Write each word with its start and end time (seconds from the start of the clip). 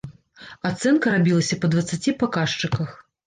Ацэнка 0.69 1.11
рабілася 1.15 1.59
па 1.65 1.69
дваццаці 1.75 2.15
паказчыках. 2.23 2.89